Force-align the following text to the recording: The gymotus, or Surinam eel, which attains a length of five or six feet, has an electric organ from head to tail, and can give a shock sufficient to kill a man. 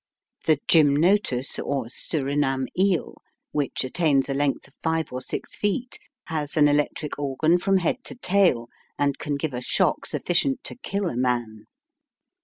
The 0.47 0.57
gymotus, 0.67 1.59
or 1.63 1.85
Surinam 1.87 2.65
eel, 2.75 3.21
which 3.51 3.83
attains 3.83 4.29
a 4.29 4.33
length 4.33 4.67
of 4.67 4.73
five 4.81 5.13
or 5.13 5.21
six 5.21 5.55
feet, 5.55 5.99
has 6.25 6.57
an 6.57 6.67
electric 6.67 7.19
organ 7.19 7.59
from 7.59 7.77
head 7.77 7.97
to 8.05 8.15
tail, 8.15 8.67
and 8.97 9.19
can 9.19 9.35
give 9.37 9.53
a 9.53 9.61
shock 9.61 10.07
sufficient 10.07 10.63
to 10.63 10.75
kill 10.77 11.07
a 11.07 11.15
man. 11.15 11.65